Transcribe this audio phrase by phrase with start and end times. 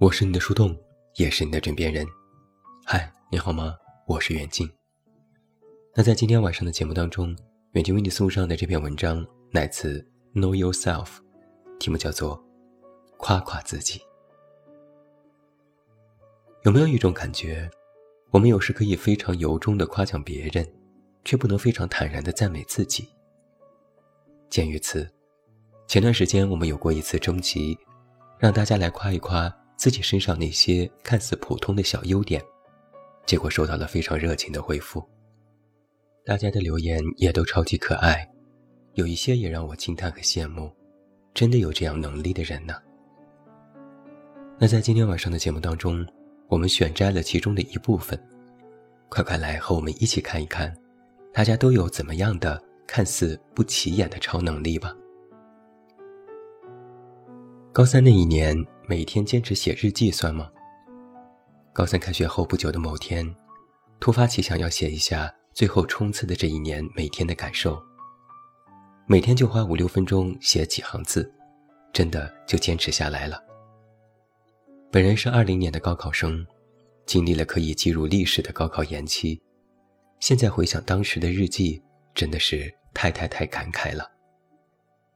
[0.00, 0.74] 我是你的树洞，
[1.16, 2.06] 也是你的枕边人。
[2.86, 3.76] 嗨，你好吗？
[4.06, 4.66] 我是远近。
[5.94, 7.36] 那在今天晚上的节目当中，
[7.72, 10.00] 远近为你送上的这篇文章来自
[10.32, 11.18] Know Yourself，
[11.78, 12.38] 题目叫做
[13.18, 13.98] 《夸夸自己》。
[16.62, 17.70] 有没有一种感觉，
[18.30, 20.66] 我们有时可以非常由衷的夸奖别人，
[21.26, 23.06] 却不能非常坦然的赞美自己？
[24.48, 25.06] 鉴于此，
[25.86, 27.78] 前段时间我们有过一次征集，
[28.38, 29.54] 让大家来夸一夸。
[29.80, 32.44] 自己身上那些看似普通的小优点，
[33.24, 35.02] 结果收到了非常热情的回复。
[36.22, 38.30] 大家的留言也都超级可爱，
[38.92, 40.70] 有一些也让我惊叹和羡慕。
[41.32, 42.74] 真的有这样能力的人呢？
[44.58, 46.06] 那在今天晚上的节目当中，
[46.48, 48.22] 我们选摘了其中的一部分，
[49.08, 50.76] 快快来和我们一起看一看，
[51.32, 54.94] 大家都有怎么样的看似不起眼的超能力吧。
[57.72, 58.54] 高三那一年。
[58.90, 60.50] 每天坚持写日记算吗？
[61.72, 63.24] 高三开学后不久的某天，
[64.00, 67.80] 突发奇想要写一下最后冲刺的这一年每天的感受。
[69.06, 71.32] 每天就花五六分钟写几行字，
[71.92, 73.40] 真的就坚持下来了。
[74.90, 76.44] 本人是二零年的高考生，
[77.06, 79.40] 经历了可以记入历史的高考延期，
[80.18, 81.80] 现在回想当时的日记，
[82.12, 84.10] 真的是太太太感慨了。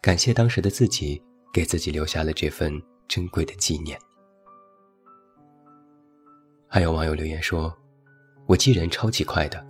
[0.00, 2.82] 感谢当时的自己，给自己留下了这份。
[3.10, 3.98] 珍贵的纪念。
[6.68, 7.76] 还有网友留言说
[8.46, 9.66] ：“我记人超级快的，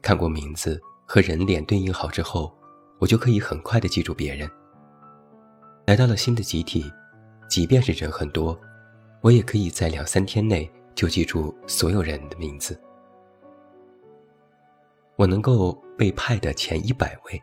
[0.00, 2.56] 看过名字和人脸对应好之后，
[3.00, 4.48] 我就可以很快的记住别人。
[5.84, 6.88] 来到了新的集体，
[7.48, 8.56] 即便是人很多，
[9.20, 12.80] 我也可以在两三天内就记住所有人的名字。
[15.16, 17.42] 我能够被派的前一百位，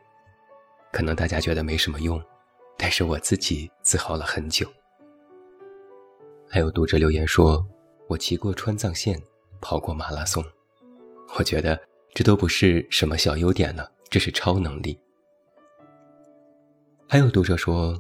[0.94, 2.24] 可能大家觉得没什么用，
[2.78, 4.66] 但是我自己自豪了很久。”
[6.54, 7.66] 还有读者留言说
[8.08, 9.20] ：“我骑过川藏线，
[9.60, 10.46] 跑过马拉松。”
[11.36, 11.82] 我觉得
[12.14, 14.96] 这都不是什么小优点了，这是超能力。
[17.10, 18.00] 还有读者说，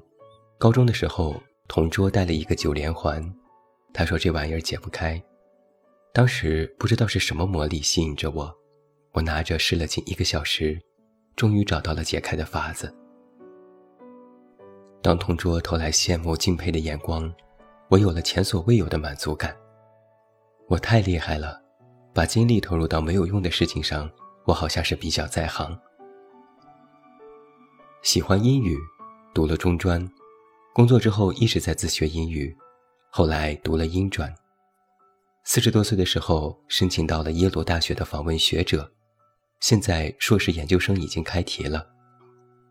[0.59, 3.27] 高中的时候同桌带了一个九连环，
[3.91, 5.19] 他说这玩意儿解不开，
[6.13, 8.55] 当时不知道是什么魔力吸引着我，
[9.13, 10.79] 我拿着试了近一个小时，
[11.35, 12.93] 终于找到了解开的法子。
[15.01, 17.33] 当同桌投来羡慕敬佩的眼光。
[17.93, 19.55] 我有了前所未有的满足感，
[20.67, 21.61] 我太厉害了，
[22.11, 24.09] 把精力投入到没有用的事情上，
[24.45, 25.79] 我好像是比较在行。
[28.01, 28.75] 喜欢英语，
[29.31, 30.11] 读了中专，
[30.73, 32.57] 工作之后一直在自学英语，
[33.11, 34.33] 后来读了英专。
[35.43, 38.91] 四十多岁的时候申请到了耶鲁大学的访问学者，
[39.59, 41.87] 现在硕士研究生已经开题了。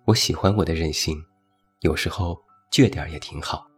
[0.05, 1.22] 我喜欢我的任性，
[1.82, 3.69] 有时候倔点也挺好。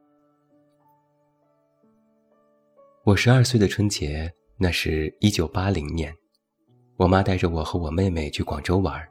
[3.06, 6.10] 我十二岁的春节，那是一九八零年，
[6.96, 9.06] 我妈带着我和我妹妹去广州玩。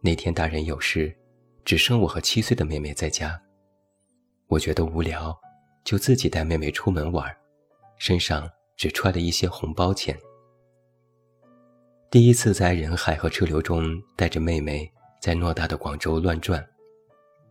[0.00, 1.12] 那天大人有事，
[1.64, 3.36] 只剩我和七岁的妹妹在家。
[4.46, 5.36] 我觉得无聊，
[5.84, 7.28] 就自己带妹妹出门玩，
[7.98, 10.16] 身上只揣了一些红包钱。
[12.12, 14.88] 第一次在人海和车流中带着妹妹
[15.20, 16.64] 在偌大的广州乱转，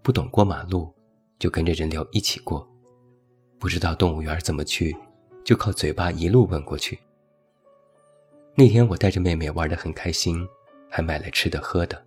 [0.02, 0.96] 不懂过马路，
[1.38, 2.66] 就跟着人流一起过，
[3.60, 4.96] 不知道动物园怎么去。
[5.44, 7.00] 就靠嘴巴一路问过去。
[8.56, 10.48] 那天我带着妹妹玩得很开心，
[10.90, 12.06] 还买了吃的喝的。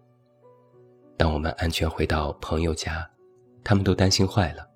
[1.17, 3.09] 当我们安全回到朋友家，
[3.65, 4.69] 他们都担心坏了，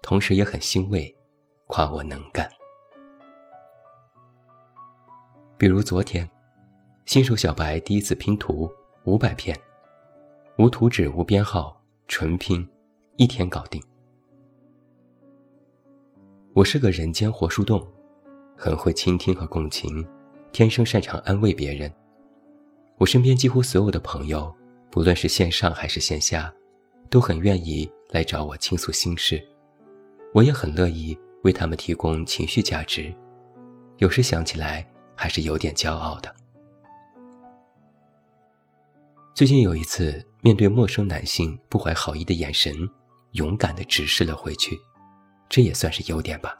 [0.00, 1.14] 同时也很欣慰，
[1.66, 2.50] 夸我能干。
[5.56, 6.28] 比如昨天，
[7.06, 8.68] 新手小白第一次拼图，
[9.04, 9.56] 五百片，
[10.56, 12.68] 无图纸、无编号，纯拼，
[13.16, 13.80] 一天搞定。
[16.54, 17.82] 我是个人间活树洞。
[18.54, 20.06] 很会倾听和共情，
[20.52, 21.90] 天生擅长安慰别人。
[22.98, 24.54] 我身边几乎所有的朋友，
[24.90, 26.52] 不论是线上还是线下，
[27.08, 29.42] 都很愿意来找我倾诉心事。
[30.34, 33.12] 我也很乐意为他们提供情绪价值。
[33.96, 36.32] 有时想起来，还是有点骄傲的。
[39.34, 42.76] 最近有一次，面对陌生男性不怀好意的眼神，
[43.32, 44.78] 勇敢地直视了回去，
[45.52, 46.58] 这也算是优点吧。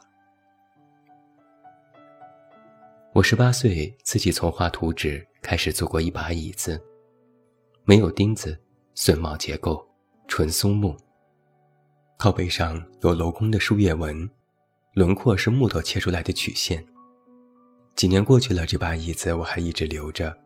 [3.11, 6.79] 我十八岁，自己从画图纸开始做过一把椅子，
[7.85, 8.55] 没有钉子，
[8.95, 9.83] 榫卯结构，
[10.27, 10.95] 纯松木。
[12.19, 14.29] 靠背上有镂空的树叶纹，
[14.93, 16.85] 轮廓是木头切出来的曲线。
[17.95, 20.37] 几年过去了，这把椅子我还一直留着，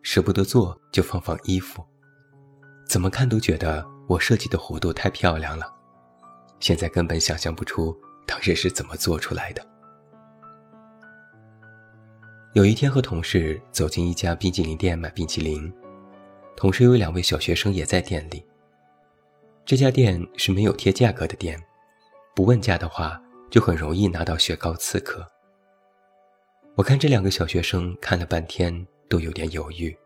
[0.00, 1.84] 舍不得做就放放衣服。
[2.88, 5.70] 怎么看都觉得我设计的弧度太漂亮了，
[6.60, 9.66] 现在根本想象不出当时是怎么做出来的。
[12.52, 15.72] 有一天和同事走进一家冰淇淋店买冰淇淋，
[16.56, 18.44] 同时有两位小学生也在店里。
[19.64, 21.62] 这家店是没有贴价格的店，
[22.34, 25.24] 不问价的话就很容易拿到雪糕刺客。
[26.74, 29.96] 我看这两个小学生看了半天都有点犹豫，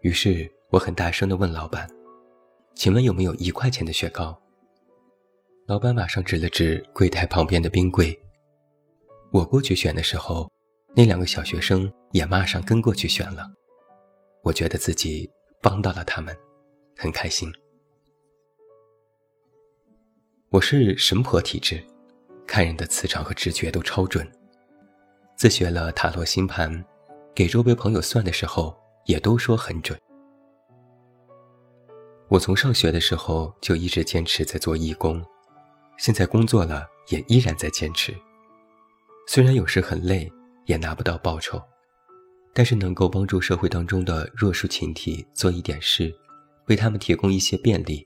[0.00, 1.86] 于是我很大声地问老板
[2.74, 4.40] ：“请问有没有一块钱的雪糕？”
[5.66, 8.16] 老板马上指了指柜台旁边的冰柜。
[9.32, 10.50] 我过去选的时候。
[10.98, 13.46] 那两个小学生也马上跟过去选了，
[14.42, 15.30] 我觉得自己
[15.60, 16.34] 帮到了他们，
[16.96, 17.52] 很开心。
[20.48, 21.84] 我是神婆体质，
[22.46, 24.26] 看人的磁场和直觉都超准。
[25.36, 26.82] 自学了塔罗星盘，
[27.34, 28.74] 给周围朋友算的时候
[29.04, 30.00] 也都说很准。
[32.28, 35.22] 我从上学的时候就一直坚持在做义工，
[35.98, 38.14] 现在工作了也依然在坚持，
[39.26, 40.30] 虽然有时很累。
[40.66, 41.62] 也拿不到报酬，
[42.52, 46.12] 但是能够帮助社会当中的弱势群体做一点事，
[46.66, 48.04] 为他们提供一些便利，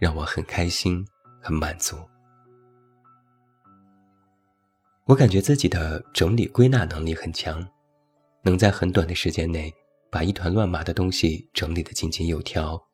[0.00, 1.06] 让我很开心、
[1.40, 1.96] 很满足。
[5.04, 7.64] 我感觉自己的整理归纳能力很强，
[8.42, 9.72] 能在很短的时间内
[10.10, 12.84] 把一团乱麻的东西整理得井井有条，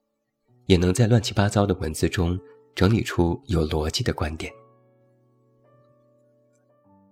[0.66, 2.38] 也能在乱七八糟的文字中
[2.78, 4.52] 整理出有逻辑的观点。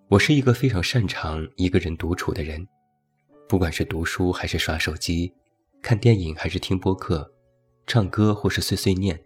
[0.06, 2.64] 我是一个非常擅长一个人独处的人，
[3.48, 5.34] 不管是读书还是刷手机，
[5.82, 7.28] 看电影还是听播客，
[7.84, 9.20] 唱歌或是碎碎念，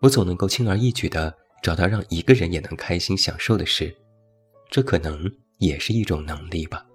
[0.00, 3.92] 我总能够轻而易举地找到让一个人也能开心享受的事，
[4.68, 6.86] 这可能也是一种能力吧。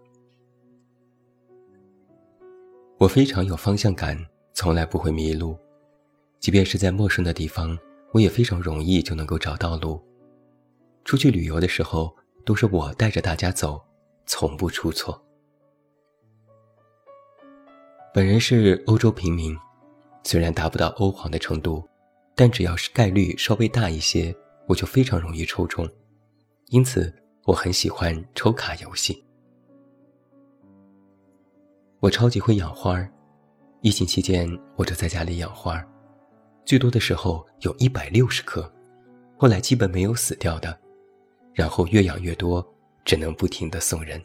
[2.99, 4.17] 我非常有方向感，
[4.53, 5.57] 从来不会迷路，
[6.39, 7.77] 即便是在陌生的地方，
[8.15, 10.01] 我也非常容易就能够找到路。
[11.03, 12.15] 出去旅游的时候。
[12.45, 13.83] 都是我带着大家走，
[14.27, 15.19] 从不出错。
[18.13, 19.57] 本人是欧洲平民，
[20.23, 21.83] 虽然达不到欧皇的程度，
[22.35, 24.31] 但只要是概率稍微大一些，
[24.67, 25.89] 我就非常容易抽中。
[26.67, 27.11] 因此，
[27.45, 29.25] 我很喜欢抽卡游戏。
[31.99, 33.11] 我超级会养花儿，
[33.81, 35.89] 疫情期间我就在家里养花儿，
[36.65, 38.69] 最多的时候有一百六十棵，
[39.37, 40.77] 后来基本没有死掉的。
[41.53, 42.65] 然后越养越多，
[43.05, 44.21] 只能不停的送人。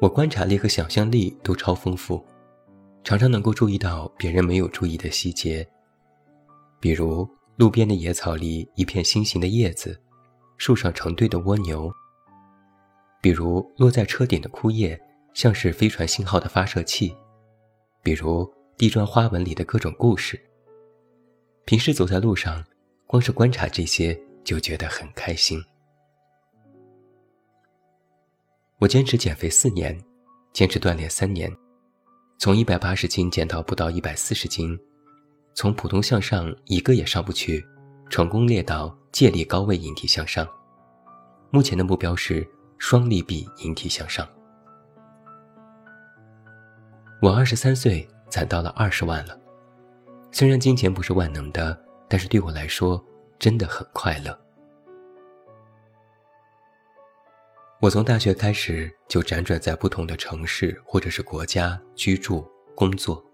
[0.00, 2.24] 我观察力和想象力都超丰富，
[3.04, 5.68] 常常能够注意到别人没有注意的细节，
[6.80, 10.00] 比如路边的野草里一片心形的叶子，
[10.56, 11.92] 树上成对的蜗牛。
[13.20, 14.98] 比如落在车顶的枯叶，
[15.34, 17.14] 像是飞船信号的发射器。
[18.02, 18.50] 比如
[18.80, 20.40] 地砖花纹里的各种故事。
[21.66, 22.64] 平时走在路上，
[23.06, 24.18] 光是观察这些。
[24.42, 25.62] 就觉得很开心。
[28.78, 29.96] 我坚持减肥四年，
[30.54, 31.54] 坚持锻炼三年，
[32.38, 34.76] 从一百八十斤减到不到一百四十斤，
[35.52, 37.62] 从普通向上一个也上不去，
[38.08, 40.48] 成功列到借力高位引体向上。
[41.50, 42.48] 目前的目标是
[42.78, 44.26] 双力臂引体向上。
[47.20, 49.38] 我二十三岁攒到了二十万了，
[50.30, 53.04] 虽然金钱不是万能的，但是对我来说。
[53.40, 54.38] 真的很快乐。
[57.80, 63.24] 我从大学开始就辗转在不同的城市或者是国家居住工作，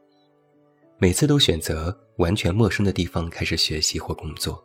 [0.98, 4.64] 每次都选择完全陌生的地方开始学习或工作。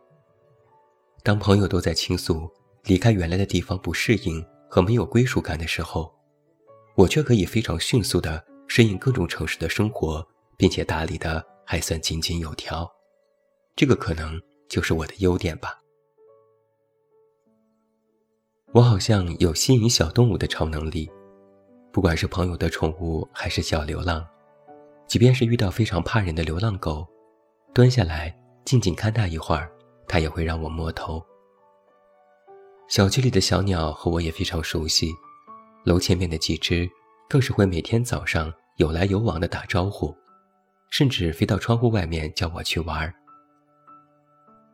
[1.24, 2.48] 当朋友都在倾诉
[2.84, 6.14] 离开原来的地方不适应和没有归属感的时候，
[6.94, 10.26] 我却可以非常迅速的适应各种城市的生活，
[10.56, 12.90] 并且打理的还算井井有条。
[13.76, 14.42] 这个可能。
[14.70, 15.78] 就是我的优点吧。
[18.72, 21.12] 我好像有吸引小动物的超能力，
[21.92, 24.26] 不管是朋友的宠物还是小流浪，
[25.08, 27.06] 即便是遇到非常怕人的流浪狗，
[27.74, 29.70] 蹲下来静静看它一会儿，
[30.08, 31.22] 它也会让我摸头。
[32.88, 35.12] 小区里的小鸟和我也非常熟悉，
[35.84, 36.90] 楼前面的几只
[37.32, 40.14] 更是会每天早上有来有往的打招呼，
[40.90, 43.16] 甚至飞到窗户外面叫我去玩儿。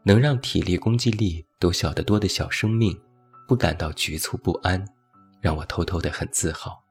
[0.02, 3.00] 能让体力、攻击力都小得多的小生命，
[3.48, 4.84] 不感到局促不安，
[5.40, 6.84] 让我偷偷的很自豪。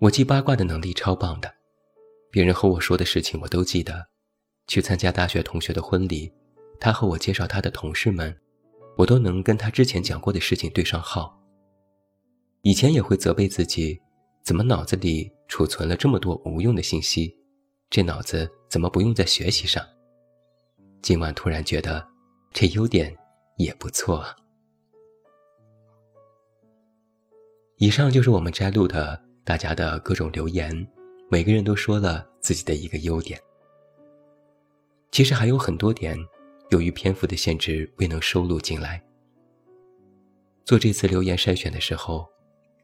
[0.00, 1.54] 我记八卦的能力超棒的，
[2.32, 4.08] 别人和我说的事情我都记得。
[4.66, 6.32] 去参加大学同学的婚礼，
[6.80, 8.36] 他和我介绍他的同事们，
[8.96, 11.40] 我都能跟他之前讲过的事情对上号。
[12.66, 14.00] 以前也会责备自己，
[14.42, 17.36] 怎么脑子里储存了这么多无用的信息。
[17.90, 19.84] 这脑子怎么不用在学习上？
[21.02, 22.02] 今晚突然觉得，
[22.54, 23.14] 这优点
[23.58, 24.24] 也不错。
[27.76, 30.74] 以上就是我们摘录的大家的各种留言，
[31.30, 33.38] 每个人都说了自己的一个优点。
[35.10, 36.18] 其实还有很多点，
[36.70, 39.04] 由于篇幅的限制未能收录进来。
[40.64, 42.26] 做这次留言筛选的时候，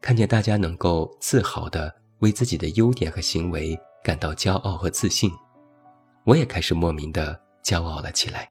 [0.01, 5.31] 看见大家能够自豪地为自己的优点和行为感到骄傲和自信，
[6.23, 8.49] 我也开始莫名的骄傲了起来。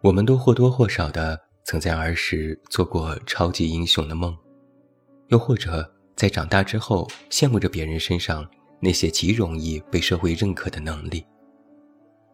[0.00, 4.34] 我们都或多或少的曾在儿时做过超级英雄的梦，
[5.28, 8.48] 又或者在长大之后羡慕着别人身上
[8.80, 11.24] 那些极容易被社会认可的能力。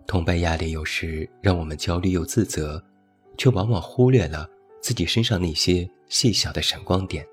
[0.06, 2.80] 同伴压力有时让我们焦虑又自责，
[3.36, 4.48] 却往往忽略了
[4.90, 7.24] 自己身上那些细小的闪光点。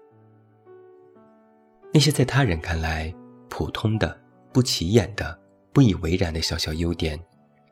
[1.91, 3.11] 那些在他人看来
[3.49, 4.15] 普通的、
[4.53, 5.35] 不起眼的、
[5.73, 7.19] 不以为然的小小优点，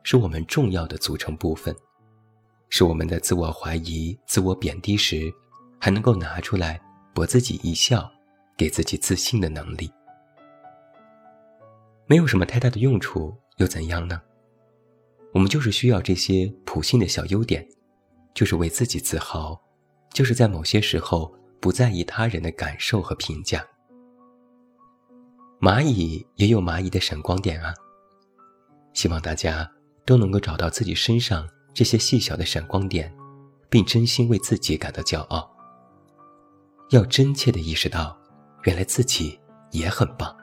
[0.01, 1.75] 是我们重要的组成部分。
[2.67, 5.31] 是我们在自我怀疑、自我贬低时，
[5.79, 6.81] 还能够拿出来
[7.13, 8.11] 博自己一笑，
[8.57, 9.91] 给自己自信的能力。
[12.07, 14.19] 没有什么太大的用处，又怎样呢？
[15.31, 17.63] 我们就是需要这些普信的小优点，
[18.33, 19.61] 就是为自己自豪，
[20.15, 23.61] 就是在某些时候不在意他人的感受和评价。
[25.59, 27.73] 蚂蚁也有蚂蚁的闪光点啊！
[28.93, 29.69] 希望大家
[30.05, 31.45] 都能够找到自己身上。
[31.73, 33.13] 这些细小的闪光点，
[33.69, 35.53] 并真心为自己感到骄傲。
[36.91, 38.17] 要真切地意识到，
[38.63, 39.37] 原来自己
[39.71, 40.33] 也很棒。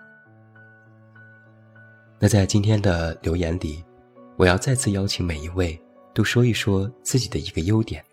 [2.18, 3.82] 那在今天的留言里，
[4.36, 8.04] 我要再次邀请每一位都说一说自己的一个优点。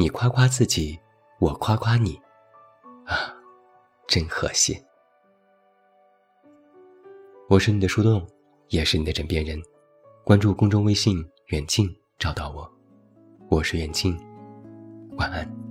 [0.00, 0.98] 你夸夸自己，
[1.40, 2.18] 我夸夸你，
[3.04, 3.36] 啊，
[4.08, 4.82] 真和谐。
[7.50, 8.26] 我是你的树洞，
[8.68, 9.60] 也是你的枕边人。
[10.24, 11.94] 关注公众微信远近。
[12.18, 12.66] 找到我，
[13.50, 14.18] 我是远近，
[15.18, 15.69] 晚安。